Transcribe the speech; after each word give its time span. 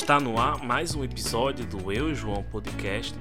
Está 0.00 0.18
no 0.18 0.40
ar 0.40 0.64
mais 0.64 0.94
um 0.94 1.04
episódio 1.04 1.66
do 1.66 1.92
Eu 1.92 2.14
João 2.14 2.42
Podcast. 2.42 3.14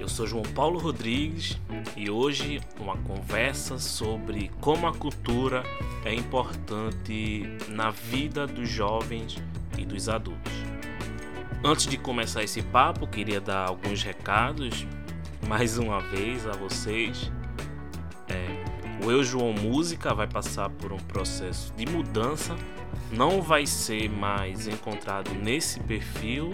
Eu 0.00 0.08
sou 0.08 0.26
João 0.26 0.42
Paulo 0.42 0.80
Rodrigues 0.80 1.56
e 1.96 2.10
hoje 2.10 2.60
uma 2.78 2.96
conversa 2.98 3.78
sobre 3.78 4.50
como 4.60 4.88
a 4.88 4.92
cultura 4.92 5.62
é 6.04 6.12
importante 6.12 7.44
na 7.68 7.92
vida 7.92 8.48
dos 8.48 8.68
jovens 8.68 9.40
e 9.78 9.86
dos 9.86 10.08
adultos. 10.08 10.52
Antes 11.64 11.86
de 11.86 11.96
começar 11.96 12.42
esse 12.42 12.60
papo, 12.62 13.06
queria 13.06 13.40
dar 13.40 13.68
alguns 13.68 14.02
recados 14.02 14.84
mais 15.46 15.78
uma 15.78 16.00
vez 16.00 16.48
a 16.48 16.52
vocês. 16.52 17.30
O 19.04 19.10
Eu 19.10 19.22
João 19.22 19.52
Música 19.52 20.14
vai 20.14 20.26
passar 20.26 20.70
por 20.70 20.92
um 20.92 20.98
processo 20.98 21.72
de 21.74 21.84
mudança 21.86 22.56
não 23.10 23.40
vai 23.40 23.66
ser 23.66 24.08
mais 24.08 24.66
encontrado 24.66 25.32
nesse 25.34 25.78
perfil. 25.80 26.50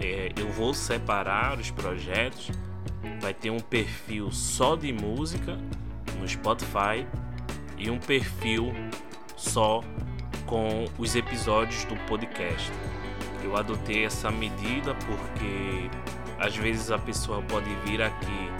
É, 0.00 0.30
eu 0.36 0.50
vou 0.50 0.72
separar 0.72 1.58
os 1.58 1.70
projetos. 1.70 2.50
Vai 3.20 3.34
ter 3.34 3.50
um 3.50 3.60
perfil 3.60 4.30
só 4.30 4.76
de 4.76 4.92
música 4.92 5.58
no 6.18 6.28
Spotify 6.28 7.06
e 7.76 7.90
um 7.90 7.98
perfil 7.98 8.72
só 9.36 9.80
com 10.46 10.84
os 10.98 11.16
episódios 11.16 11.84
do 11.84 11.96
podcast. 12.06 12.70
Eu 13.42 13.56
adotei 13.56 14.04
essa 14.04 14.30
medida 14.30 14.94
porque 14.94 15.90
às 16.38 16.56
vezes 16.56 16.90
a 16.90 16.98
pessoa 16.98 17.42
pode 17.42 17.74
vir 17.84 18.00
aqui 18.00 18.50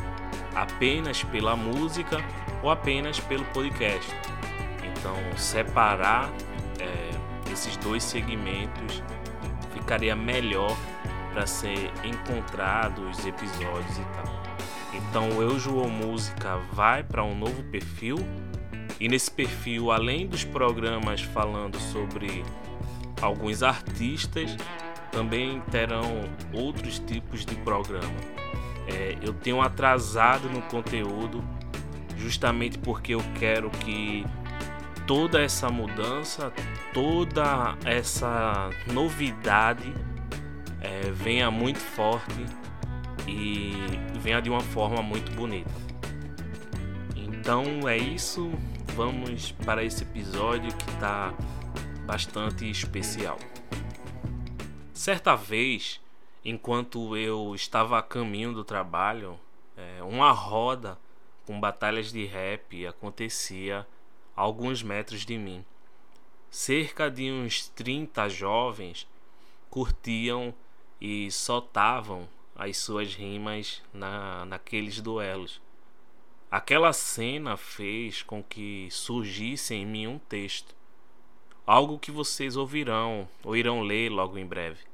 apenas 0.54 1.22
pela 1.24 1.54
música 1.54 2.18
ou 2.62 2.70
apenas 2.70 3.18
pelo 3.20 3.44
podcast. 3.46 4.10
Então, 4.84 5.16
separar 5.36 6.30
é, 6.78 7.52
esses 7.52 7.76
dois 7.78 8.02
segmentos 8.02 9.02
ficaria 9.72 10.14
melhor 10.14 10.76
para 11.32 11.46
ser 11.46 11.90
encontrado 12.04 13.08
os 13.08 13.24
episódios 13.24 13.98
e 13.98 14.04
tal. 14.14 14.40
Então 14.92 15.40
Eu 15.40 15.58
João 15.58 15.88
Música 15.88 16.56
vai 16.72 17.02
para 17.02 17.22
um 17.22 17.36
novo 17.36 17.62
perfil 17.64 18.18
e 18.98 19.08
nesse 19.08 19.30
perfil, 19.30 19.90
além 19.90 20.26
dos 20.26 20.44
programas 20.44 21.22
falando 21.22 21.78
sobre 21.78 22.44
alguns 23.22 23.62
artistas, 23.62 24.56
também 25.10 25.60
terão 25.70 26.24
outros 26.52 26.98
tipos 26.98 27.46
de 27.46 27.54
programa. 27.56 28.14
É, 28.86 29.16
eu 29.22 29.32
tenho 29.32 29.60
atrasado 29.62 30.48
no 30.50 30.60
conteúdo 30.62 31.42
justamente 32.20 32.78
porque 32.78 33.14
eu 33.14 33.22
quero 33.38 33.70
que 33.70 34.24
toda 35.06 35.40
essa 35.40 35.68
mudança, 35.68 36.52
toda 36.92 37.76
essa 37.84 38.70
novidade 38.92 39.92
é, 40.80 41.10
venha 41.10 41.50
muito 41.50 41.78
forte 41.78 42.44
e 43.26 43.72
venha 44.20 44.40
de 44.40 44.50
uma 44.50 44.60
forma 44.60 45.02
muito 45.02 45.32
bonita. 45.32 45.72
Então 47.16 47.88
é 47.88 47.96
isso, 47.96 48.52
vamos 48.94 49.52
para 49.52 49.82
esse 49.82 50.02
episódio 50.02 50.72
que 50.76 50.90
está 50.90 51.34
bastante 52.06 52.68
especial. 52.70 53.38
Certa 54.92 55.34
vez, 55.34 56.00
enquanto 56.44 57.16
eu 57.16 57.54
estava 57.54 57.98
a 57.98 58.02
caminho 58.02 58.52
do 58.52 58.62
trabalho, 58.62 59.38
é, 59.76 60.02
uma 60.02 60.30
roda 60.30 60.98
com 61.50 61.58
batalhas 61.58 62.12
de 62.12 62.24
rap 62.26 62.86
acontecia 62.86 63.84
alguns 64.36 64.84
metros 64.84 65.26
de 65.26 65.36
mim. 65.36 65.64
Cerca 66.48 67.10
de 67.10 67.28
uns 67.28 67.66
30 67.66 68.28
jovens 68.28 69.04
curtiam 69.68 70.54
e 71.00 71.28
soltavam 71.32 72.28
as 72.54 72.76
suas 72.76 73.16
rimas 73.16 73.82
na, 73.92 74.44
naqueles 74.44 75.00
duelos. 75.00 75.60
Aquela 76.48 76.92
cena 76.92 77.56
fez 77.56 78.22
com 78.22 78.44
que 78.44 78.86
surgisse 78.92 79.74
em 79.74 79.84
mim 79.84 80.06
um 80.06 80.20
texto, 80.20 80.72
algo 81.66 81.98
que 81.98 82.12
vocês 82.12 82.56
ouvirão 82.56 83.28
ou 83.42 83.56
irão 83.56 83.82
ler 83.82 84.08
logo 84.08 84.38
em 84.38 84.46
breve. 84.46 84.84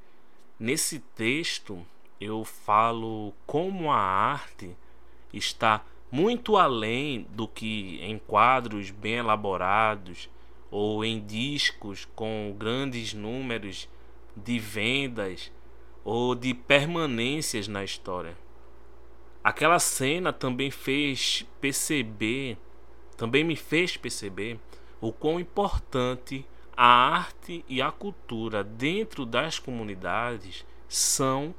Nesse 0.59 1.01
texto 1.01 1.87
eu 2.19 2.47
falo 2.47 3.35
como 3.47 3.93
a 3.93 3.99
arte 3.99 4.75
está 5.35 5.85
muito 6.17 6.57
além 6.57 7.27
do 7.33 7.47
que 7.47 7.99
em 8.01 8.19
quadros 8.19 8.91
bem 8.91 9.17
elaborados 9.17 10.31
ou 10.71 11.05
em 11.05 11.21
discos 11.21 12.09
com 12.15 12.57
grandes 12.59 13.13
números 13.13 13.87
de 14.35 14.59
vendas 14.59 15.53
ou 16.03 16.35
de 16.35 16.55
permanências 16.55 17.69
na 17.69 17.85
história. 17.85 18.35
Aquela 19.45 19.79
cena 19.79 20.33
também 20.33 20.71
fez 20.71 21.45
perceber, 21.61 22.57
também 23.15 23.45
me 23.45 23.55
fez 23.55 23.99
perceber 23.99 24.59
o 24.99 25.13
quão 25.13 25.39
importante 25.39 26.47
a 26.75 26.87
arte 26.87 27.63
e 27.69 27.83
a 27.83 27.93
cultura 27.93 28.65
dentro 28.65 29.27
das 29.27 29.59
comunidades 29.59 30.65
são 30.89 31.55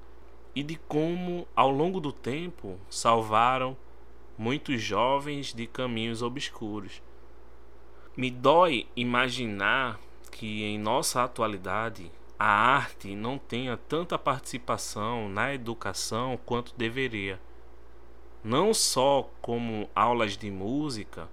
e 0.56 0.64
de 0.64 0.78
como, 0.88 1.48
ao 1.56 1.70
longo 1.70 2.00
do 2.00 2.12
tempo, 2.12 2.80
salvaram 2.90 3.78
muitos 4.38 4.82
jovens 4.82 5.54
de 5.54 5.66
caminhos 5.66 6.22
obscuros. 6.22 7.02
Me 8.16 8.30
dói 8.30 8.88
imaginar 8.96 10.00
que 10.32 10.64
em 10.64 10.78
nossa 10.78 11.24
atualidade 11.24 12.12
a 12.38 12.46
arte 12.46 13.16
não 13.16 13.40
tenha 13.40 13.76
tanta 13.76 14.18
participação 14.20 15.28
na 15.28 15.54
educação 15.54 16.40
quanto 16.46 16.76
deveria. 16.78 17.40
Não 18.44 18.74
só 18.74 19.30
como 19.42 19.90
aulas 19.96 20.38
de 20.38 20.52
música, 20.52 21.28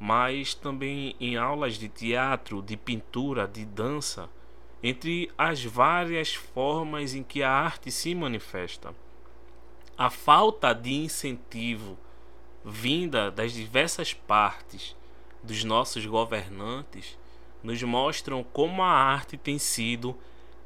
mas 0.00 0.54
também 0.54 1.14
em 1.20 1.36
aulas 1.36 1.74
de 1.74 1.88
teatro, 1.88 2.62
de 2.62 2.76
pintura, 2.76 3.46
de 3.46 3.64
dança, 3.66 4.30
entre 4.82 5.30
as 5.36 5.62
várias 5.62 6.34
formas 6.34 7.14
em 7.14 7.22
que 7.22 7.42
a 7.42 7.50
arte 7.50 7.90
se 7.90 8.14
manifesta. 8.14 8.94
A 9.96 10.10
falta 10.10 10.72
de 10.72 10.94
incentivo 10.94 11.98
vinda 12.68 13.30
das 13.30 13.52
diversas 13.52 14.12
partes 14.12 14.96
dos 15.40 15.62
nossos 15.62 16.04
governantes 16.04 17.16
nos 17.62 17.80
mostram 17.84 18.42
como 18.42 18.82
a 18.82 18.88
arte 18.88 19.36
tem 19.36 19.56
sido 19.56 20.16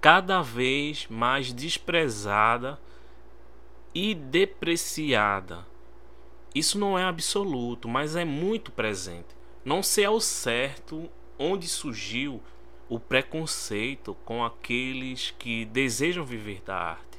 cada 0.00 0.40
vez 0.40 1.06
mais 1.10 1.52
desprezada 1.52 2.80
e 3.94 4.14
depreciada. 4.14 5.66
Isso 6.54 6.78
não 6.78 6.98
é 6.98 7.04
absoluto, 7.04 7.86
mas 7.86 8.16
é 8.16 8.24
muito 8.24 8.72
presente. 8.72 9.28
Não 9.62 9.82
sei 9.82 10.06
ao 10.06 10.20
certo 10.20 11.06
onde 11.38 11.68
surgiu 11.68 12.42
o 12.88 12.98
preconceito 12.98 14.16
com 14.24 14.42
aqueles 14.42 15.34
que 15.38 15.66
desejam 15.66 16.24
viver 16.24 16.62
da 16.62 16.76
arte. 16.76 17.18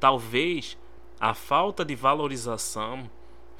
Talvez 0.00 0.76
a 1.20 1.32
falta 1.32 1.84
de 1.84 1.94
valorização 1.94 3.08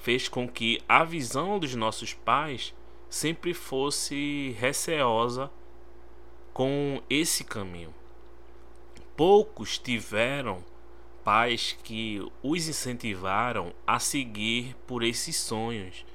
fez 0.03 0.29
com 0.29 0.49
que 0.49 0.81
a 0.89 1.05
visão 1.05 1.59
dos 1.59 1.75
nossos 1.75 2.15
pais 2.15 2.75
sempre 3.09 3.53
fosse 3.53 4.57
receosa 4.59 5.51
com 6.53 7.03
esse 7.09 7.45
caminho. 7.45 7.95
Poucos 9.17 9.79
tiveram 9.79 10.65
pais 11.23 11.77
que 11.83 12.27
os 12.43 12.69
incentivaram 12.69 13.75
a 13.87 13.99
seguir 13.99 14.75
por 14.87 15.03
esses 15.03 15.37
sonhos. 15.37 16.07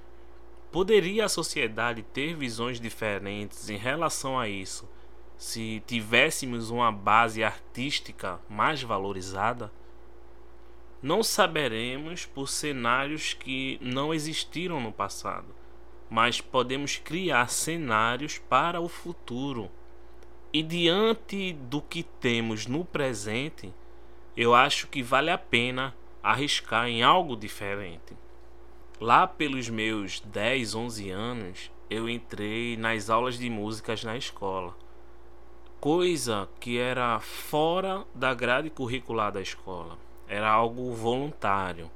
Poderia 0.71 1.25
a 1.25 1.29
sociedade 1.29 2.01
ter 2.01 2.35
visões 2.35 2.79
diferentes 2.79 3.69
em 3.69 3.77
relação 3.77 4.39
a 4.39 4.49
isso 4.49 4.89
se 5.37 5.83
tivéssemos 5.85 6.69
uma 6.69 6.91
base 6.91 7.43
artística 7.43 8.39
mais 8.49 8.81
valorizada? 8.81 9.71
Não 11.05 11.21
saberemos 11.21 12.25
por 12.25 12.49
cenários 12.49 13.35
que 13.35 13.77
não 13.79 14.11
existiram 14.11 14.81
no 14.81 14.91
passado, 14.91 15.53
mas 16.09 16.41
podemos 16.41 16.97
criar 16.97 17.47
cenários 17.47 18.39
para 18.39 18.81
o 18.81 18.89
futuro. 18.89 19.69
E 20.51 20.63
diante 20.63 21.53
do 21.53 21.79
que 21.79 22.01
temos 22.01 22.65
no 22.65 22.83
presente, 22.83 23.71
eu 24.35 24.55
acho 24.55 24.87
que 24.87 25.03
vale 25.03 25.29
a 25.29 25.37
pena 25.37 25.95
arriscar 26.23 26.87
em 26.87 27.03
algo 27.03 27.35
diferente. 27.35 28.17
Lá 28.99 29.27
pelos 29.27 29.69
meus 29.69 30.21
10, 30.21 30.73
11 30.73 31.09
anos, 31.11 31.71
eu 31.87 32.09
entrei 32.09 32.75
nas 32.77 33.11
aulas 33.11 33.37
de 33.37 33.47
músicas 33.47 34.03
na 34.03 34.17
escola. 34.17 34.75
Coisa 35.79 36.49
que 36.59 36.79
era 36.79 37.19
fora 37.19 38.03
da 38.15 38.33
grade 38.33 38.71
curricular 38.71 39.31
da 39.31 39.39
escola 39.39 40.03
era 40.27 40.49
algo 40.49 40.93
voluntário. 40.93 41.91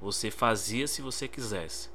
Você 0.00 0.30
fazia 0.30 0.86
se 0.86 1.02
você 1.02 1.26
quisesse. 1.26 1.90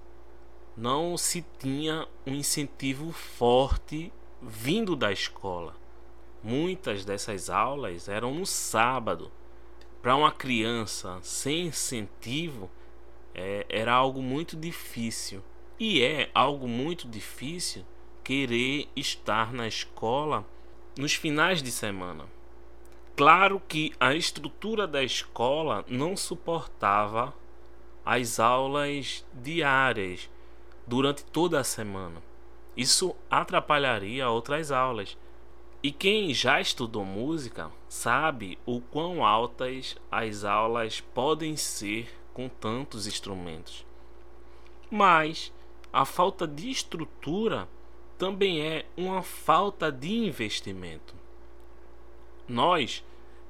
Não 0.75 1.17
se 1.17 1.45
tinha 1.59 2.07
um 2.25 2.33
incentivo 2.33 3.11
forte 3.11 4.11
vindo 4.41 4.95
da 4.95 5.11
escola. 5.11 5.75
muitas 6.43 7.05
dessas 7.05 7.49
aulas 7.49 8.09
eram 8.09 8.33
no 8.33 8.45
sábado. 8.45 9.31
Para 10.01 10.15
uma 10.15 10.31
criança 10.31 11.17
sem 11.21 11.67
incentivo, 11.67 12.69
é, 13.33 13.65
era 13.69 13.93
algo 13.93 14.21
muito 14.21 14.57
difícil. 14.57 15.41
E 15.79 16.01
é 16.03 16.29
algo 16.33 16.67
muito 16.67 17.07
difícil 17.07 17.85
querer 18.23 18.89
estar 18.95 19.53
na 19.53 19.67
escola 19.67 20.45
nos 20.97 21.13
finais 21.13 21.63
de 21.63 21.71
semana. 21.71 22.25
Claro 23.15 23.61
que 23.67 23.93
a 23.99 24.15
estrutura 24.15 24.87
da 24.87 25.03
escola 25.03 25.85
não 25.87 26.17
suportava 26.17 27.31
as 28.03 28.39
aulas 28.39 29.23
diárias 29.31 30.27
durante 30.87 31.23
toda 31.23 31.59
a 31.59 31.63
semana. 31.63 32.23
Isso 32.75 33.15
atrapalharia 33.29 34.27
outras 34.27 34.71
aulas. 34.71 35.15
E 35.83 35.91
quem 35.91 36.33
já 36.33 36.59
estudou 36.59 37.05
música 37.05 37.69
sabe 37.87 38.57
o 38.65 38.81
quão 38.81 39.23
altas 39.23 39.95
as 40.11 40.43
aulas 40.43 40.99
podem 40.99 41.55
ser 41.55 42.09
com 42.33 42.49
tantos 42.49 43.05
instrumentos. 43.05 43.85
Mas 44.89 45.53
a 45.91 46.03
falta 46.03 46.47
de 46.47 46.71
estrutura 46.71 47.69
também 48.17 48.59
é 48.65 48.85
uma 48.97 49.21
falta 49.21 49.91
de 49.91 50.11
investimento. 50.11 51.22
Nós 52.47 53.03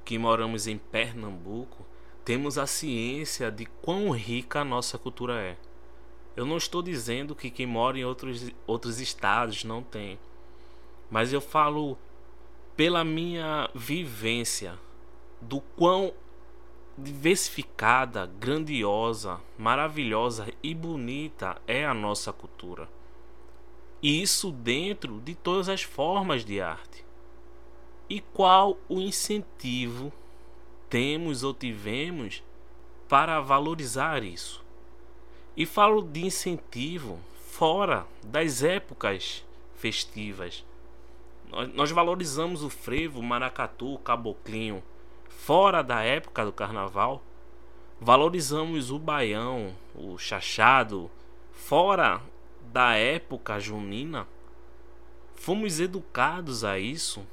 que 0.05 0.17
moramos 0.17 0.67
em 0.67 0.77
Pernambuco 0.77 1.85
temos 2.23 2.57
a 2.57 2.67
ciência 2.67 3.51
de 3.51 3.65
quão 3.65 4.11
rica 4.11 4.61
a 4.61 4.65
nossa 4.65 4.97
cultura 4.97 5.39
é. 5.41 5.57
Eu 6.35 6.45
não 6.45 6.57
estou 6.57 6.81
dizendo 6.81 7.35
que 7.35 7.49
quem 7.49 7.65
mora 7.65 7.97
em 7.97 8.05
outros, 8.05 8.49
outros 8.65 8.99
estados 8.99 9.63
não 9.63 9.83
tem, 9.83 10.19
mas 11.09 11.31
eu 11.31 11.41
falo 11.41 11.97
pela 12.75 13.03
minha 13.03 13.69
vivência 13.75 14.79
do 15.39 15.61
quão 15.61 16.13
diversificada, 16.97 18.25
grandiosa, 18.39 19.39
maravilhosa 19.57 20.47
e 20.61 20.73
bonita 20.73 21.61
é 21.67 21.85
a 21.85 21.93
nossa 21.93 22.31
cultura. 22.31 22.87
E 24.01 24.21
isso 24.21 24.51
dentro 24.51 25.19
de 25.21 25.33
todas 25.33 25.69
as 25.69 25.81
formas 25.81 26.43
de 26.43 26.61
arte. 26.61 27.05
E 28.13 28.19
qual 28.19 28.77
o 28.88 29.00
incentivo 29.00 30.13
temos 30.88 31.44
ou 31.44 31.51
tivemos 31.51 32.44
para 33.10 33.42
valorizar 33.42 34.24
isso? 34.24 34.63
E 35.57 35.65
falo 35.65 36.00
de 36.04 36.24
incentivo 36.24 37.19
fora 37.48 38.06
das 38.24 38.62
épocas 38.62 39.44
festivas. 39.74 40.63
Nós 41.74 41.89
valorizamos 41.89 42.62
o 42.62 42.69
frevo, 42.69 43.19
o 43.19 43.24
maracatu, 43.24 43.95
o 43.95 43.98
caboclinho 43.98 44.83
fora 45.27 45.81
da 45.81 46.04
época 46.04 46.45
do 46.45 46.54
carnaval. 46.54 47.19
Valorizamos 48.00 48.92
o 48.92 49.00
baião, 49.00 49.75
o 49.95 50.19
chachado 50.19 51.10
fora 51.51 52.21
da 52.71 52.94
época 52.94 53.60
junina. 53.60 54.27
Fomos 55.33 55.80
educados 55.80 56.63
a 56.63 56.77
isso. 56.77 57.25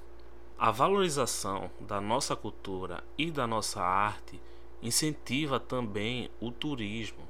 A 0.63 0.71
valorização 0.71 1.71
da 1.81 2.03
nossa 2.03 2.37
cultura 2.37 3.03
e 3.17 3.31
da 3.31 3.47
nossa 3.47 3.81
arte 3.81 4.39
incentiva 4.83 5.59
também 5.59 6.29
o 6.39 6.51
turismo. 6.51 7.27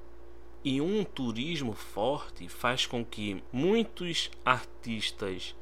E 0.65 0.81
um 0.81 1.05
turismo 1.05 1.73
forte 1.73 2.49
faz 2.49 2.87
com 2.87 3.05
que 3.05 3.41
muitos 3.53 4.33
artistas 4.45 5.55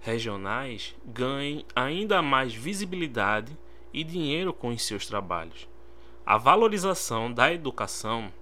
regionais 0.00 0.96
ganhem 1.06 1.64
ainda 1.76 2.20
mais 2.20 2.52
visibilidade 2.52 3.56
e 3.92 4.02
dinheiro 4.02 4.52
com 4.52 4.70
os 4.70 4.82
seus 4.84 5.06
trabalhos. 5.06 5.68
A 6.26 6.36
valorização 6.36 7.32
da 7.32 7.52
educação 7.52 8.32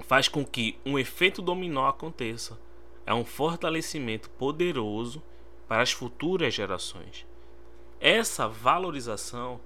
faz 0.00 0.26
com 0.26 0.44
que 0.44 0.76
um 0.84 0.98
efeito 0.98 1.40
dominó 1.40 1.86
aconteça. 1.86 2.58
É 3.06 3.14
um 3.14 3.24
fortalecimento 3.24 4.28
poderoso 4.30 5.22
para 5.68 5.82
as 5.82 5.92
futuras 5.92 6.52
gerações. 6.52 7.30
Essa 8.04 8.48
valorização 8.48 9.60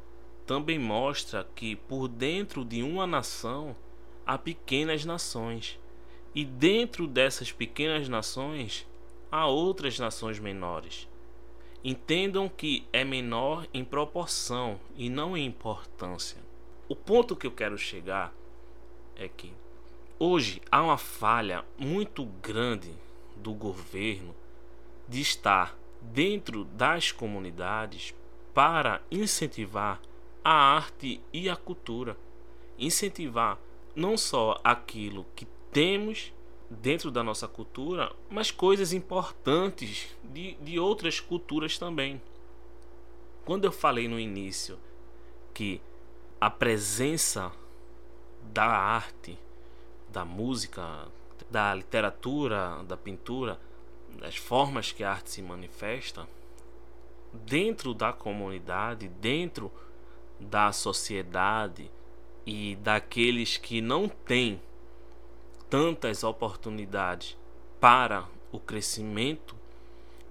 também 0.47 0.79
mostra 0.79 1.49
que 1.55 1.75
por 1.75 2.07
dentro 2.07 2.67
de 2.67 2.83
uma 2.83 3.07
nação 3.07 3.75
há 4.27 4.37
pequenas 4.37 5.07
nações, 5.07 5.81
e 6.35 6.45
dentro 6.45 7.07
dessas 7.07 7.51
pequenas 7.51 8.11
nações 8.11 8.87
há 9.33 9.47
outras 9.47 9.99
nações 9.99 10.39
menores. 10.39 11.09
Entendam 11.83 12.47
que 12.47 12.87
é 12.93 13.05
menor 13.05 13.67
em 13.73 13.83
proporção 13.83 14.79
e 14.95 15.09
não 15.09 15.35
em 15.35 15.47
importância. 15.47 16.37
O 16.91 16.95
ponto 16.95 17.35
que 17.35 17.47
eu 17.47 17.53
quero 17.53 17.79
chegar 17.79 18.35
é 19.17 19.29
que 19.29 19.51
hoje 20.19 20.61
há 20.71 20.83
uma 20.83 20.99
falha 20.99 21.65
muito 21.79 22.27
grande 22.43 22.93
do 23.35 23.55
governo 23.55 24.35
de 25.09 25.23
estar 25.23 25.75
dentro 26.03 26.65
das 26.65 27.11
comunidades 27.11 28.15
para 28.57 29.03
incentivar 29.11 30.01
a 30.43 30.51
arte 30.51 31.21
e 31.31 31.47
a 31.47 31.55
cultura, 31.55 32.17
incentivar 32.79 33.59
não 33.95 34.17
só 34.17 34.59
aquilo 34.65 35.27
que 35.37 35.47
temos 35.71 36.33
dentro 36.71 37.11
da 37.11 37.23
nossa 37.23 37.47
cultura, 37.47 38.11
mas 38.31 38.51
coisas 38.51 38.95
importantes 38.95 40.17
de, 40.25 40.55
de 40.55 40.79
outras 40.79 41.21
culturas 41.21 41.77
também. 41.77 42.19
Quando 43.45 43.67
eu 43.67 43.73
falei 43.73 44.09
no 44.09 44.19
início 44.19 44.79
que 45.53 45.79
a 46.41 46.49
presença 46.49 47.53
da 48.43 48.65
arte, 48.65 49.39
da 50.09 50.25
música, 50.25 51.09
da 51.51 51.75
literatura, 51.75 52.83
da 52.85 52.97
pintura, 52.97 53.61
das 54.19 54.37
formas 54.37 54.93
que 54.93 55.05
a 55.05 55.11
arte 55.11 55.29
se 55.31 55.43
manifesta, 55.43 56.27
dentro 57.45 57.95
da 57.95 58.13
comunidade, 58.13 59.09
dentro 59.09 59.71
da 60.41 60.73
sociedade, 60.73 61.91
e 62.47 62.77
daqueles 62.77 63.57
que 63.57 63.81
não 63.81 64.09
têm 64.09 64.63
tantas 65.69 66.23
oportunidades 66.23 67.37
para 67.81 68.25
o 68.53 68.61
crescimento 68.61 69.57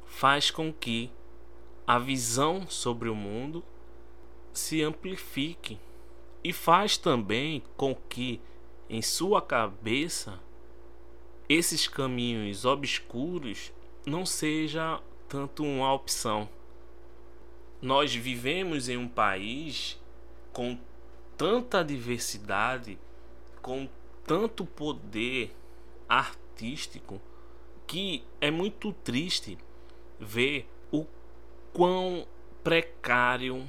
faz 0.05 0.49
com 0.49 0.71
que 0.71 1.11
a 1.85 1.99
visão 1.99 2.65
sobre 2.69 3.09
o 3.09 3.15
mundo 3.15 3.61
se 4.53 4.81
amplifique 4.81 5.77
e 6.41 6.53
faz 6.53 6.97
também 6.97 7.61
com 7.75 7.93
que 7.93 8.39
em 8.89 9.01
sua 9.01 9.41
cabeça 9.41 10.39
esses 11.49 11.85
caminhos 11.85 12.63
obscuros 12.63 13.73
não 14.05 14.25
seja 14.25 15.01
tanto 15.27 15.63
uma 15.63 15.93
opção. 15.93 16.47
Nós 17.85 18.15
vivemos 18.15 18.89
em 18.89 18.97
um 18.97 19.07
país 19.07 19.95
com 20.51 20.75
tanta 21.37 21.83
diversidade, 21.83 22.97
com 23.61 23.87
tanto 24.25 24.65
poder 24.65 25.55
artístico, 26.09 27.21
que 27.85 28.23
é 28.41 28.49
muito 28.49 28.91
triste 28.91 29.55
ver 30.19 30.67
o 30.91 31.05
quão 31.71 32.25
precário 32.63 33.63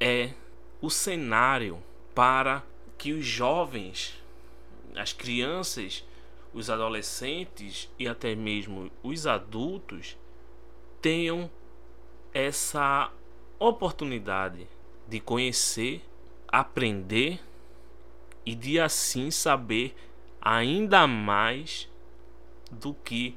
é 0.00 0.32
o 0.80 0.90
cenário 0.90 1.80
para 2.12 2.64
que 2.98 3.12
os 3.12 3.24
jovens, 3.24 4.20
as 4.96 5.12
crianças, 5.12 6.04
os 6.52 6.68
adolescentes 6.68 7.88
e 7.96 8.08
até 8.08 8.34
mesmo 8.34 8.90
os 9.00 9.28
adultos 9.28 10.18
tenham 11.00 11.48
essa 12.34 13.12
oportunidade 13.60 14.66
de 15.06 15.20
conhecer 15.20 16.02
aprender 16.50 17.40
e 18.44 18.54
de 18.54 18.80
assim 18.80 19.30
saber 19.30 19.94
ainda 20.40 21.06
mais 21.06 21.88
do 22.70 22.92
que 22.92 23.36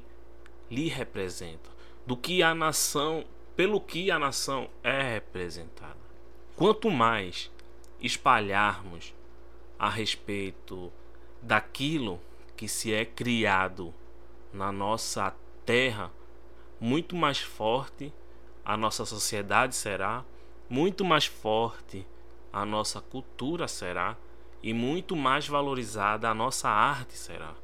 lhe 0.70 0.88
representa, 0.88 1.70
do 2.06 2.16
que 2.16 2.42
a 2.42 2.54
nação, 2.54 3.24
pelo 3.54 3.80
que 3.80 4.10
a 4.10 4.18
nação 4.18 4.68
é 4.82 5.14
representada. 5.14 5.96
Quanto 6.56 6.90
mais 6.90 7.50
espalharmos 8.00 9.14
a 9.78 9.88
respeito 9.88 10.92
daquilo 11.40 12.20
que 12.56 12.66
se 12.66 12.92
é 12.92 13.04
criado 13.04 13.94
na 14.52 14.72
nossa 14.72 15.34
terra, 15.64 16.10
muito 16.80 17.14
mais 17.14 17.38
forte 17.38 18.12
a 18.64 18.76
nossa 18.76 19.04
sociedade 19.04 19.74
será, 19.74 20.24
muito 20.68 21.04
mais 21.04 21.26
forte 21.26 22.06
a 22.52 22.64
nossa 22.64 23.00
cultura 23.00 23.66
será 23.66 24.16
e 24.62 24.72
muito 24.72 25.16
mais 25.16 25.46
valorizada 25.46 26.30
a 26.30 26.34
nossa 26.34 26.68
arte 26.68 27.18
será. 27.18 27.54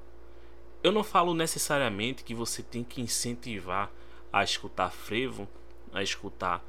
Eu 0.83 0.90
não 0.90 1.04
falo 1.04 1.33
necessariamente 1.33 2.25
que 2.25 2.35
você 2.35 2.62
tem 2.62 2.83
que 2.83 3.00
incentivar 3.00 3.90
a 4.33 4.42
escutar 4.42 4.90
frevo, 4.90 5.49
a 5.92 6.02
escutar 6.02 6.64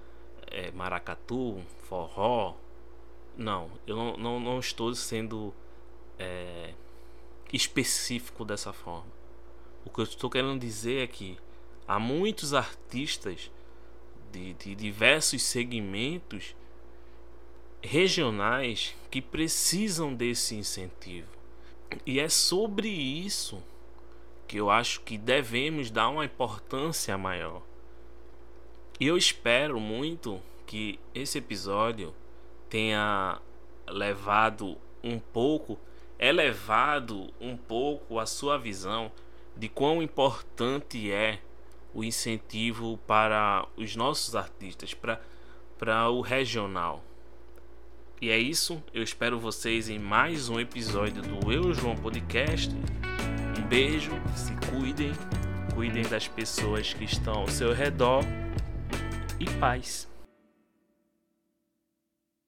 é, 0.47 0.71
maracatu, 0.71 1.61
forró. 1.88 2.55
Não, 3.35 3.71
eu 3.88 3.95
não, 3.95 4.17
não, 4.17 4.39
não 4.39 4.59
estou 4.59 4.93
sendo 4.93 5.53
é, 6.19 6.73
específico 7.51 8.45
dessa 8.45 8.71
forma. 8.71 9.11
O 9.83 9.89
que 9.89 10.00
eu 10.00 10.03
estou 10.03 10.29
querendo 10.29 10.59
dizer 10.59 11.03
é 11.03 11.07
que 11.07 11.38
há 11.88 11.97
muitos 11.97 12.53
artistas 12.53 13.50
de, 14.31 14.53
de 14.53 14.75
diversos 14.75 15.43
segmentos 15.43 16.55
regionais 17.81 18.95
que 19.09 19.21
precisam 19.21 20.13
desse 20.13 20.55
incentivo. 20.55 21.27
E 22.05 22.19
é 22.19 22.29
sobre 22.29 22.88
isso 22.88 23.61
que 24.47 24.57
eu 24.57 24.69
acho 24.69 25.01
que 25.01 25.17
devemos 25.17 25.89
dar 25.89 26.09
uma 26.09 26.25
importância 26.25 27.17
maior. 27.17 27.61
E 29.00 29.07
eu 29.07 29.17
espero 29.17 29.79
muito 29.79 30.41
que 30.65 31.00
esse 31.13 31.38
episódio 31.38 32.13
tenha 32.69 33.39
levado 33.88 34.77
um 35.03 35.19
pouco, 35.19 35.77
elevado 36.19 37.33
um 37.41 37.57
pouco 37.57 38.19
a 38.19 38.25
sua 38.25 38.57
visão 38.57 39.11
de 39.55 39.67
quão 39.67 40.01
importante 40.01 41.11
é 41.11 41.39
o 41.93 42.03
incentivo 42.03 42.98
para 43.07 43.67
os 43.75 43.95
nossos 43.95 44.36
artistas, 44.36 44.93
para, 44.93 45.21
para 45.77 46.10
o 46.10 46.21
regional. 46.21 47.03
E 48.21 48.29
é 48.29 48.38
isso, 48.38 48.83
eu 48.93 49.01
espero 49.01 49.39
vocês 49.39 49.89
em 49.89 49.98
mais 49.98 50.48
um 50.48 50.60
episódio 50.60 51.21
do 51.24 51.51
Eu 51.51 51.74
João 51.74 51.95
Podcast. 51.95 52.69
Um 53.57 53.67
beijo, 53.67 54.12
se 54.36 54.53
cuidem, 54.69 55.12
cuidem 55.74 56.03
das 56.03 56.27
pessoas 56.27 56.93
que 56.93 57.05
estão 57.05 57.33
ao 57.33 57.48
seu 57.48 57.74
redor 57.74 58.24
e 59.39 59.45
paz. 59.60 60.10